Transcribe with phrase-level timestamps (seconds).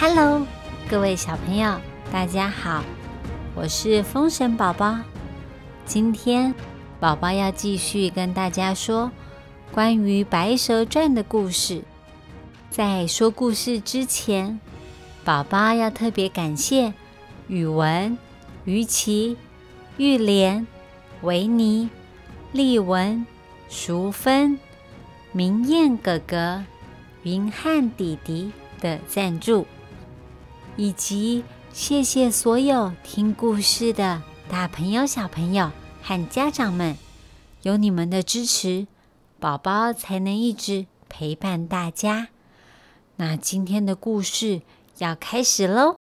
[0.00, 0.46] Hello，
[0.88, 1.78] 各位小朋友，
[2.10, 2.82] 大家好，
[3.54, 4.96] 我是风神宝宝。
[5.84, 6.54] 今天
[6.98, 9.12] 宝宝要继续跟大家说
[9.70, 11.82] 关于《白蛇传》的故事。
[12.70, 14.58] 在说故事之前，
[15.22, 16.94] 宝宝要特别感谢
[17.48, 18.16] 语文、
[18.64, 19.36] 于琪、
[19.98, 20.66] 玉莲、
[21.20, 21.90] 维尼、
[22.52, 23.26] 丽文、
[23.68, 24.58] 淑芬、
[25.30, 26.64] 明艳哥哥、
[27.22, 29.66] 云汉弟弟的赞助。
[30.80, 31.44] 以及
[31.74, 35.70] 谢谢所有听故事的大朋友、小朋友
[36.02, 36.96] 和家长们，
[37.60, 38.86] 有你们的支持，
[39.38, 42.28] 宝宝才能一直陪伴大家。
[43.16, 44.62] 那今天的故事
[44.96, 45.96] 要开始喽！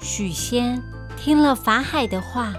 [0.00, 0.93] 许仙。
[1.24, 2.52] 听了法海的话，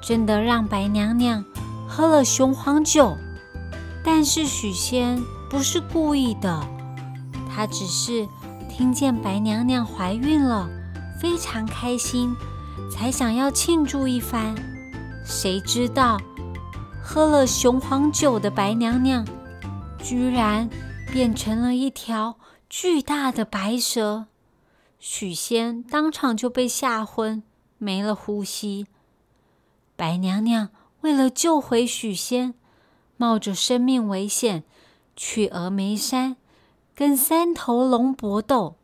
[0.00, 1.44] 真的让白娘娘
[1.86, 3.14] 喝了雄黄酒。
[4.02, 6.66] 但是许仙不是故意的，
[7.54, 8.26] 他只是
[8.66, 10.70] 听见白娘娘怀孕了，
[11.20, 12.34] 非常开心，
[12.90, 14.54] 才想要庆祝一番。
[15.22, 16.18] 谁知道
[17.02, 19.22] 喝了雄黄酒的白娘娘，
[19.98, 20.70] 居然
[21.12, 22.38] 变成了一条
[22.70, 24.28] 巨大的白蛇。
[24.98, 27.42] 许仙当场就被吓昏。
[27.78, 28.86] 没了呼吸，
[29.96, 30.68] 白娘娘
[31.00, 32.54] 为了救回许仙，
[33.16, 34.64] 冒着生命危险
[35.16, 36.36] 去峨眉山
[36.94, 38.74] 跟三头龙搏斗。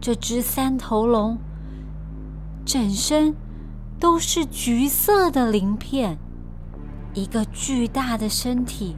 [0.00, 1.38] 这只三头龙
[2.66, 3.34] 整身
[4.00, 6.18] 都是橘色的鳞片，
[7.14, 8.96] 一个巨大的身体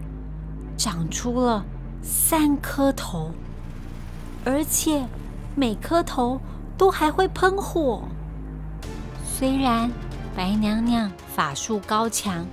[0.77, 1.65] 长出了
[2.03, 3.33] 三颗头，
[4.45, 5.07] 而且
[5.55, 6.41] 每颗头
[6.79, 8.09] 都还会喷火。
[9.39, 9.93] 虽然
[10.35, 12.47] 白娘娘法术高强，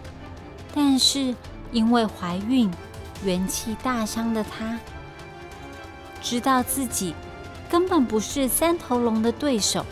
[0.76, 1.34] 但是
[1.72, 2.70] 因为怀孕，
[3.24, 4.78] 元气大伤的她，
[6.22, 7.16] 知道自己
[7.70, 9.86] 根本不是三头龙的对手，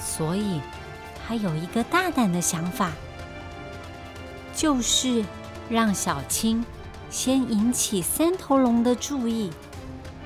[0.00, 0.60] 所以
[1.24, 2.90] 她有一个大胆的想法，
[4.52, 5.24] 就是
[5.70, 6.66] 让小青
[7.08, 9.52] 先引起三头龙的注意，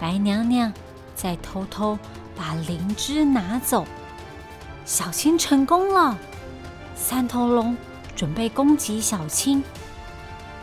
[0.00, 0.72] 白娘娘
[1.14, 1.98] 再偷偷
[2.34, 3.84] 把灵芝拿走。
[4.84, 6.18] 小青成功了，
[6.96, 7.76] 三头龙
[8.16, 9.62] 准备攻击小青，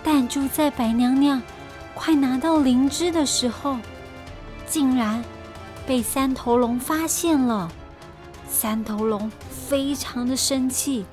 [0.04, 1.42] 但就在白娘娘
[1.96, 3.78] 快拿到灵芝的时候，
[4.68, 5.24] 竟然
[5.86, 7.72] 被三头龙发现了。
[8.50, 11.06] 三头龙非常的生气，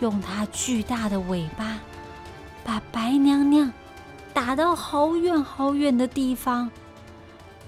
[0.00, 1.78] 用它巨大的尾巴
[2.64, 3.72] 把白娘娘
[4.32, 6.70] 打到好远好远的地方。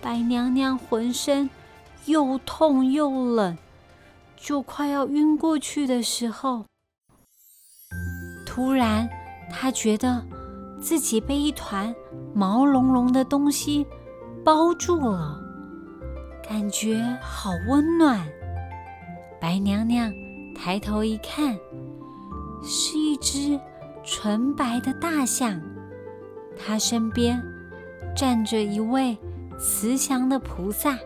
[0.00, 1.50] 白娘娘浑身
[2.06, 3.56] 又痛又冷。
[4.42, 6.64] 就快要晕过去的时候，
[8.44, 9.08] 突然，
[9.48, 10.20] 他觉得
[10.80, 11.94] 自己被一团
[12.34, 13.86] 毛茸茸的东西
[14.44, 15.40] 包住了，
[16.42, 18.26] 感觉好温暖。
[19.40, 20.12] 白娘娘
[20.56, 21.56] 抬头一看，
[22.64, 23.58] 是一只
[24.02, 25.62] 纯白的大象，
[26.58, 27.40] 它身边
[28.16, 29.16] 站着一位
[29.56, 30.98] 慈祥的菩萨，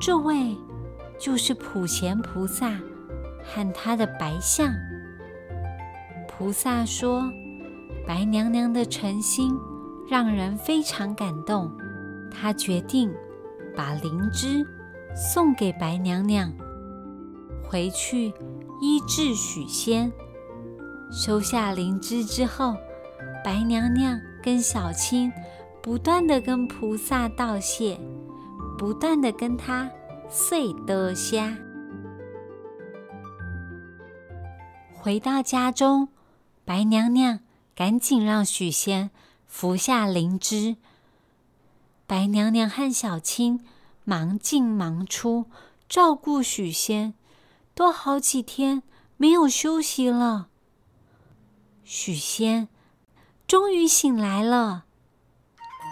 [0.00, 0.56] 这位。
[1.20, 2.80] 就是普贤菩萨
[3.44, 4.72] 和他的白象。
[6.26, 7.30] 菩萨说
[8.08, 9.54] ：“白娘娘的诚心
[10.08, 11.70] 让人非常感动，
[12.30, 13.12] 他决定
[13.76, 14.66] 把灵芝
[15.14, 16.50] 送给白娘娘，
[17.62, 18.32] 回去
[18.80, 20.10] 医治许仙。
[21.12, 22.74] 收下灵芝之后，
[23.44, 25.30] 白娘娘跟小青
[25.82, 28.00] 不断的跟菩萨道谢，
[28.78, 29.90] 不断的跟他。”
[30.30, 31.58] 碎的虾。
[34.94, 36.08] 回到家中，
[36.64, 37.40] 白娘娘
[37.74, 39.10] 赶紧让许仙
[39.48, 40.76] 服下灵芝。
[42.06, 43.64] 白娘娘和小青
[44.04, 45.46] 忙进忙出，
[45.88, 47.14] 照顾许仙，
[47.74, 48.84] 都好几天
[49.16, 50.46] 没有休息了。
[51.82, 52.68] 许仙
[53.48, 54.84] 终于醒来了，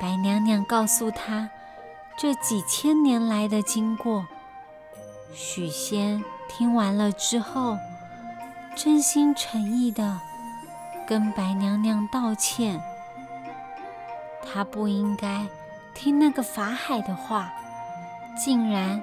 [0.00, 1.50] 白娘娘告诉他。
[2.20, 4.26] 这几千年来的经过，
[5.32, 7.78] 许仙听完了之后，
[8.74, 10.18] 真心诚意的
[11.06, 12.82] 跟白娘娘道歉。
[14.42, 15.46] 他不应该
[15.94, 17.52] 听那个法海的话，
[18.36, 19.00] 竟然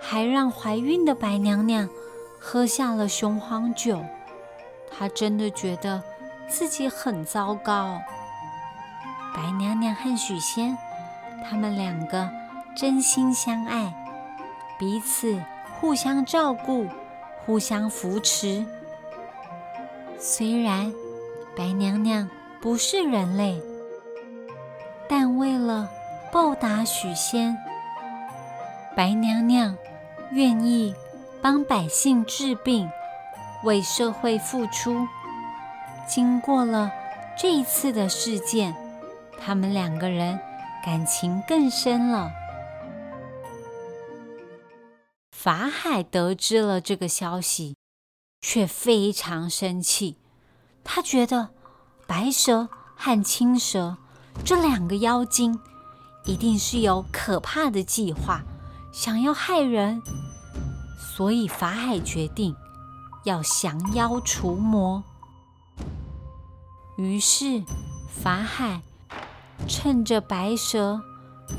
[0.00, 1.88] 还让怀孕的白娘娘
[2.40, 4.04] 喝下了雄黄酒。
[4.90, 6.02] 他真的觉得
[6.48, 8.00] 自己很糟糕。
[9.32, 10.76] 白娘娘和许仙，
[11.48, 12.28] 他们两个。
[12.78, 13.92] 真心相爱，
[14.78, 15.42] 彼此
[15.80, 16.86] 互相照顾，
[17.44, 18.64] 互相扶持。
[20.16, 20.92] 虽然
[21.56, 22.30] 白娘娘
[22.60, 23.60] 不是人类，
[25.08, 25.90] 但为了
[26.30, 27.58] 报答许仙，
[28.94, 29.76] 白娘娘
[30.30, 30.94] 愿意
[31.42, 32.88] 帮百姓治病，
[33.64, 35.04] 为社会付出。
[36.06, 36.92] 经过了
[37.36, 38.72] 这一次的事件，
[39.36, 40.38] 他们两个人
[40.84, 42.30] 感情更深了。
[45.40, 47.76] 法海得知了这个消息。
[48.40, 50.16] 却非常生气，
[50.84, 51.50] 他觉得
[52.06, 53.98] 白蛇和青蛇
[54.44, 55.58] 这两个妖精
[56.24, 58.42] 一定是有可怕的计划，
[58.92, 60.00] 想要害人，
[61.16, 62.54] 所以法海决定
[63.24, 65.02] 要降妖除魔。
[66.96, 67.64] 于是
[68.08, 68.82] 法海
[69.68, 71.00] 趁着白蛇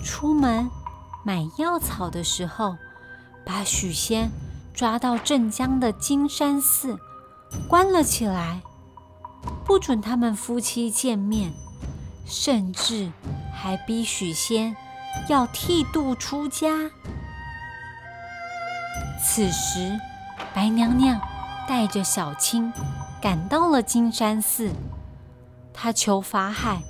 [0.03, 0.69] 出门
[1.25, 2.77] 买药草的时候，
[3.45, 4.31] 把许仙。
[4.71, 6.97] 抓到镇江的金山寺，
[7.67, 8.61] 关了起来，
[9.65, 11.51] 不准他们夫妻见面，
[12.25, 13.11] 甚至
[13.53, 14.77] 还逼许仙
[15.27, 16.89] 要剃度出家。
[19.21, 19.99] 此时，
[20.53, 21.19] 白娘娘
[21.67, 22.71] 带着小青
[23.21, 24.71] 赶到了金山寺，
[25.73, 26.81] 她求法海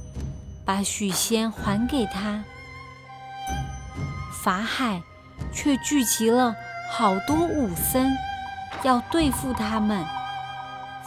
[0.64, 2.44] 把许仙还给她，
[4.44, 5.02] 法海
[5.52, 6.56] 却聚集了。
[6.92, 8.10] 好多武僧
[8.84, 10.04] 要对付他们，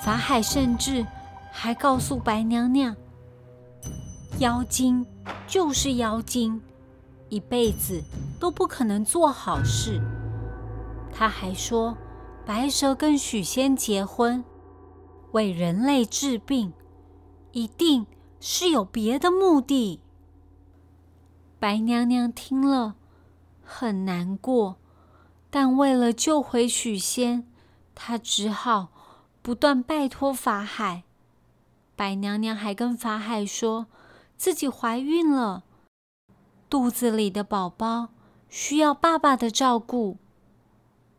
[0.00, 1.04] 法海甚至
[1.50, 2.94] 还告诉白娘娘
[4.38, 5.04] ：“妖精
[5.46, 6.62] 就是妖精，
[7.28, 8.00] 一辈子
[8.38, 10.00] 都不可能做好事。”
[11.12, 11.98] 他还说
[12.46, 14.44] ：“白蛇跟许仙结婚，
[15.32, 16.72] 为人类治病，
[17.50, 18.06] 一定
[18.38, 20.00] 是有别的目的。”
[21.58, 22.94] 白娘娘听了
[23.64, 24.76] 很难过。
[25.50, 27.46] 但为了救回许仙，
[27.94, 28.92] 他只好
[29.42, 31.02] 不断拜托法海。
[31.94, 33.86] 白娘娘还跟法海说
[34.36, 35.64] 自己怀孕了，
[36.70, 38.08] 肚子里的宝宝
[38.48, 40.18] 需要爸爸的照顾。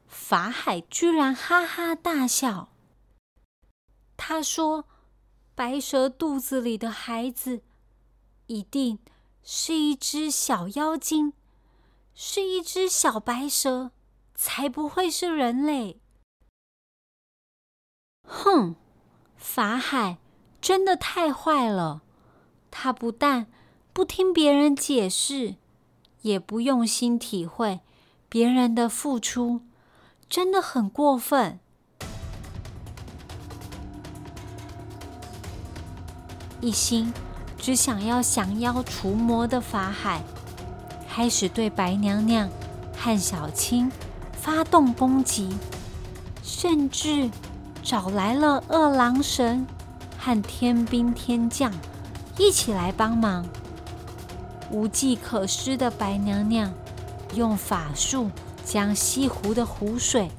[0.07, 2.69] 法海居然哈哈大笑，
[4.17, 4.85] 他说
[5.55, 7.61] ：“白蛇肚子里的孩子
[8.47, 8.99] 一定
[9.43, 11.33] 是一只小妖精，
[12.13, 13.91] 是一只小白蛇。”
[14.35, 16.01] 才不会是人类！
[18.27, 18.75] 哼，
[19.37, 20.17] 法海
[20.59, 22.01] 真的太坏了。
[22.71, 23.45] 他不但
[23.93, 25.55] 不听别人解释，
[26.23, 27.81] 也不用心体会
[28.27, 29.61] 别人的付出，
[30.27, 31.59] 真的很过分。
[36.59, 37.13] 一心
[37.57, 40.23] 只想要降妖除魔的法海，
[41.15, 42.49] 开始对白娘娘
[42.97, 43.91] 和小青。
[44.35, 45.55] 发动攻击，
[46.41, 47.29] 甚至
[47.81, 49.65] 找来了二郎神
[50.19, 51.71] 和天兵天将
[52.37, 53.45] 一起来帮忙。
[54.69, 56.73] 无计可施的白娘娘
[57.35, 58.29] 用法术
[58.65, 60.29] 将西湖的湖水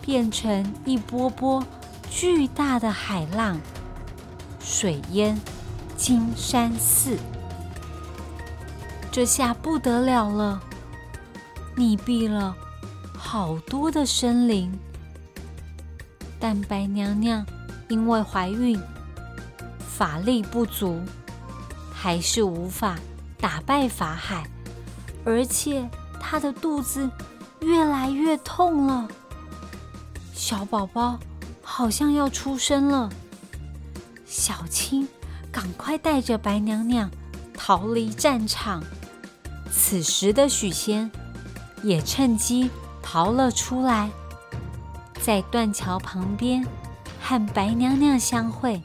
[0.00, 1.62] 变成一波波
[2.08, 3.60] 巨大的海浪，
[4.58, 5.38] 水淹
[5.98, 7.18] 金山寺。
[9.12, 10.60] 这下不得了了，
[11.76, 12.54] 溺毙了。
[13.18, 14.72] 好多的生灵，
[16.38, 17.44] 但白娘娘
[17.88, 18.80] 因为怀孕，
[19.78, 21.00] 法力不足，
[21.92, 22.98] 还是无法
[23.38, 24.48] 打败法海，
[25.24, 25.88] 而且
[26.20, 27.10] 她的肚子
[27.60, 29.08] 越来越痛了。
[30.32, 31.18] 小宝宝
[31.62, 33.10] 好像要出生了，
[34.24, 35.06] 小青
[35.52, 37.10] 赶快带着白娘娘
[37.52, 38.82] 逃离战场。
[39.70, 41.10] 此时的许仙
[41.82, 42.70] 也趁机。
[43.02, 44.08] 逃了出来，
[45.20, 46.64] 在断桥旁边
[47.20, 48.80] 和白娘娘相会。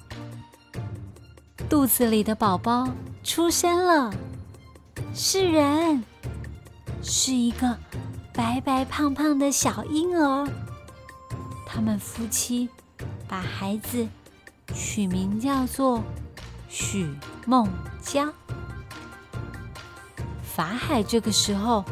[1.70, 2.88] 肚子里的宝宝
[3.24, 4.12] 出生了，
[5.14, 6.04] 是人，
[7.04, 7.78] 是一个
[8.34, 10.48] 白白胖胖的小婴儿。
[11.68, 12.68] 他们夫妻
[13.28, 14.08] 把孩子
[14.74, 16.02] 取名叫做
[16.68, 17.14] 许
[17.46, 17.70] 梦
[18.02, 18.34] 娇。
[20.56, 21.84] 法海这个时候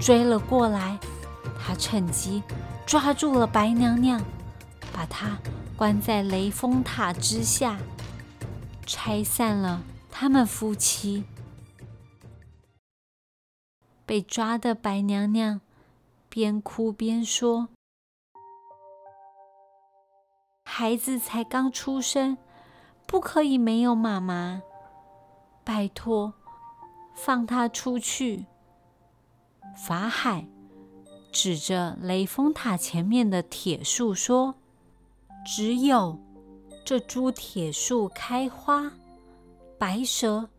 [0.00, 0.96] 追了过来。
[1.58, 2.40] 他趁机
[2.86, 4.22] 抓住了白娘娘，
[4.92, 5.36] 把她
[5.76, 7.78] 关在雷峰塔之下，
[8.86, 11.24] 拆散了他们夫妻。
[14.06, 15.60] 被抓的白娘娘
[16.28, 17.68] 边哭边说
[20.64, 22.38] ：“孩子才刚出生，
[23.06, 24.62] 不可以没有妈妈，
[25.64, 26.34] 拜托，
[27.14, 28.46] 放他出去。”
[29.76, 30.46] 法海。
[31.34, 34.54] 指着雷峰塔前面的铁树说
[35.46, 36.18] ：“只有
[36.84, 38.92] 这株铁树开花，
[39.78, 40.50] 白蛇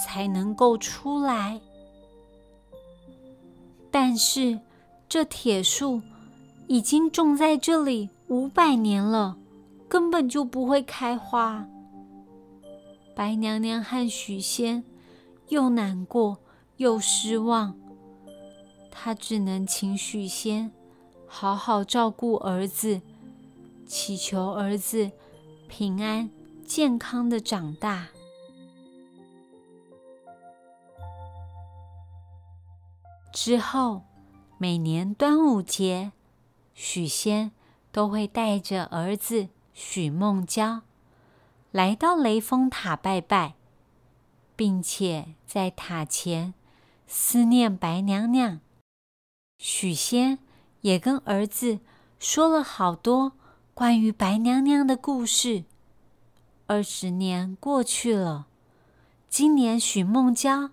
[0.00, 1.60] 才能够出来。
[3.90, 4.60] 但是
[5.08, 6.00] 这铁树
[6.68, 9.36] 已经种在这里五百年了，
[9.88, 11.66] 根本就不会开花。”
[13.16, 14.84] 白娘娘和许仙
[15.50, 16.38] 又难过
[16.78, 17.78] 又失望，
[18.90, 20.72] 她只能请许仙
[21.26, 23.02] 好好照顾儿子，
[23.86, 25.10] 祈求儿子
[25.68, 26.30] 平安
[26.64, 28.08] 健康的长大。
[33.32, 34.02] 之后，
[34.58, 36.12] 每年端午节，
[36.74, 37.52] 许仙
[37.92, 40.82] 都会带着儿子许梦娇。
[41.70, 43.54] 来到雷峰塔拜拜，
[44.60, 46.52] 并且在塔前
[47.06, 48.60] 思念白娘娘。
[49.58, 50.38] 许仙
[50.82, 51.78] 也跟儿子
[52.18, 53.32] 说了好多
[53.72, 55.64] 关于白娘娘的故事。
[56.66, 58.48] 二十年过去了，
[59.30, 60.72] 今年许梦娇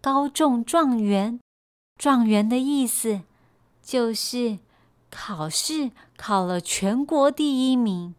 [0.00, 1.40] 高中状元，
[1.98, 3.22] 状元的意思
[3.82, 4.60] 就是
[5.10, 8.14] 考试考了全国第一名。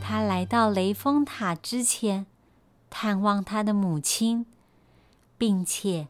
[0.00, 2.26] 他来到雷峰塔之前，
[2.88, 4.46] 探望他的母亲，
[5.36, 6.08] 并且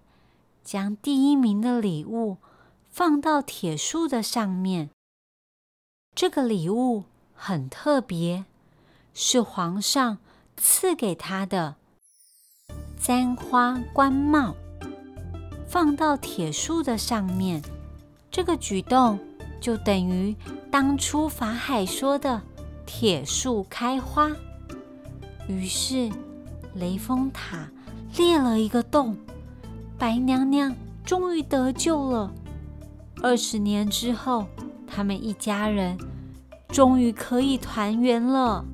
[0.62, 2.38] 将第一名的礼物
[2.88, 4.90] 放到铁树的上面。
[6.14, 7.04] 这个礼物
[7.40, 8.44] 很特别，
[9.14, 10.18] 是皇上
[10.56, 11.76] 赐给他的
[12.98, 14.56] 簪花冠帽，
[15.68, 17.62] 放到铁树的上面。
[18.28, 19.18] 这个举动
[19.60, 20.34] 就等于
[20.68, 22.42] 当初法海说的。
[22.84, 24.30] 铁树开花，
[25.46, 26.10] 于是
[26.74, 27.70] 雷峰塔
[28.16, 29.14] 裂了一个洞，
[29.98, 32.32] 白娘娘终于得救了。
[33.22, 34.46] 二十年之后，
[34.86, 35.98] 他们一家人
[36.68, 38.64] 终于可以团圆了。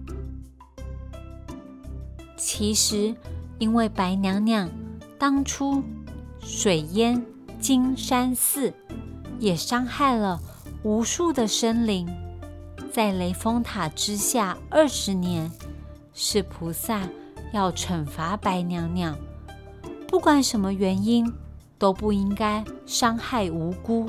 [2.37, 3.15] 其实，
[3.59, 4.69] 因为白娘娘
[5.19, 5.83] 当初
[6.41, 7.25] 水淹
[7.59, 8.75] 金山寺，
[9.39, 10.41] 也伤害了
[10.83, 12.07] 无数的生灵。
[12.93, 15.51] 在雷峰塔之下二十年，
[16.13, 17.09] 是菩萨
[17.53, 19.17] 要惩罚白娘娘。
[20.07, 21.33] 不管什么原因，
[21.79, 24.09] 都不应该伤害无辜。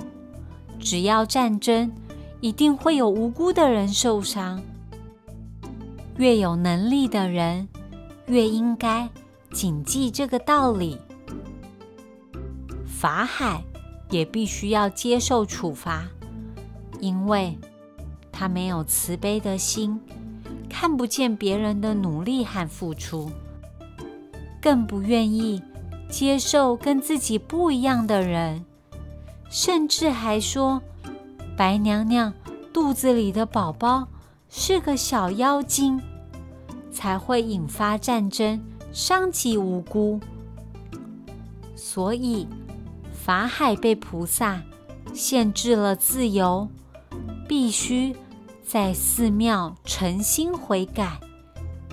[0.80, 1.92] 只要战争，
[2.42, 4.62] 一定会有无辜的人受伤。
[6.18, 7.68] 越有能力的人，
[8.28, 9.10] 越应该
[9.52, 10.98] 谨记这个道理。
[12.86, 13.64] 法海
[14.10, 16.08] 也必须要接受处罚，
[17.00, 17.58] 因为。
[18.38, 19.98] 他没有慈悲的心，
[20.70, 23.32] 看不见别人的努力和付出，
[24.62, 25.64] 更不愿意
[26.10, 28.66] 接受跟自己不一样的人，
[29.50, 30.82] 甚至还说
[31.58, 32.34] 白娘娘
[32.74, 34.08] 肚子里的宝宝
[34.50, 36.02] 是个小妖精，
[36.92, 40.20] 才会引发战争，伤及无辜。
[41.76, 42.48] 所以
[43.14, 44.62] 法海被菩萨
[45.14, 46.68] 限制了自由，
[47.48, 48.16] 必须。
[48.68, 51.20] 在寺庙诚心悔改，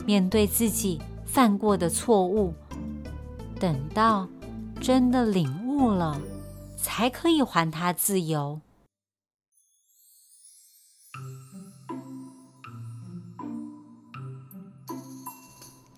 [0.06, 2.54] 面对自己犯过的错误，
[3.60, 4.26] 等到
[4.80, 6.18] 真的领悟了，
[6.78, 8.58] 才可以还他自由。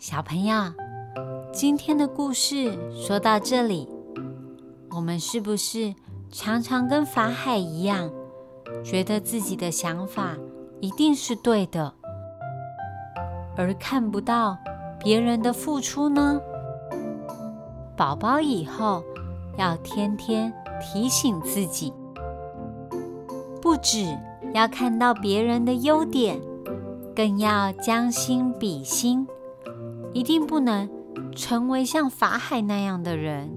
[0.07, 0.55] 小朋友，
[1.51, 3.89] 今天的故事说到这里，
[4.91, 5.95] 我们是不是
[6.31, 8.11] 常常跟法海一样，
[8.85, 10.37] 觉得自己的想法？
[10.81, 11.95] 一定是对的，
[13.57, 14.59] 而看不到
[15.03, 16.39] 别人的付出呢？
[17.97, 19.03] 宝宝以后
[19.57, 21.95] 要天天提醒自己，
[23.63, 24.15] 不止
[24.53, 26.39] 要看到别人的优点，
[27.17, 29.27] 更要将心比心，
[30.15, 30.89] 一定不能
[31.35, 33.51] 成为像法海那样的人。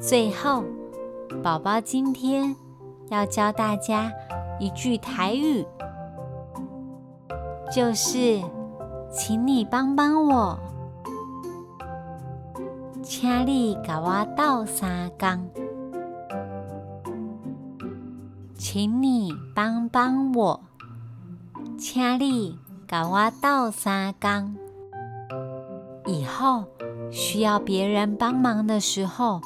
[0.00, 0.62] 最后，
[1.42, 2.54] 宝宝今天
[3.08, 4.12] 要教大家
[4.60, 5.66] 一句台语，
[7.72, 8.40] 就是
[9.10, 10.58] 请你帮帮我，
[13.02, 15.48] 请你给我倒三缸。
[18.56, 20.60] 请你帮帮我，
[21.78, 22.58] 请你
[22.90, 24.56] 给我倒三缸。
[26.06, 26.64] 以后
[27.10, 29.42] 需要别人帮忙的时候，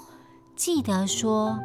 [0.55, 1.59] 记得说：“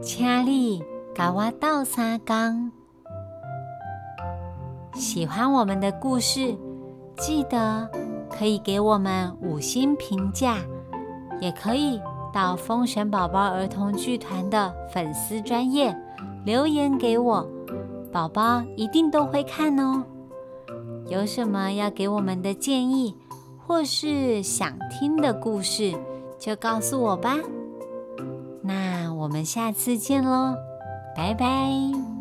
[0.00, 0.82] 请你
[1.14, 2.72] 给我倒三缸。”
[4.96, 6.56] 喜欢我们的故事，
[7.18, 7.86] 记得
[8.30, 10.56] 可以给我们五星评价，
[11.38, 12.00] 也可以。
[12.32, 15.96] 到风神宝宝儿童剧团的粉丝专业
[16.44, 17.48] 留言给我，
[18.12, 20.04] 宝宝一定都会看哦。
[21.08, 23.14] 有什么要给我们的建议，
[23.66, 25.94] 或是想听的故事，
[26.38, 27.36] 就告诉我吧。
[28.62, 30.54] 那我们下次见喽，
[31.16, 32.15] 拜拜。